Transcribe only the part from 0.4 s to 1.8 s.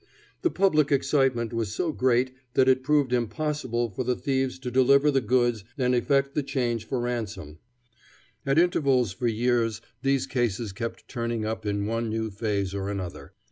The public excitement was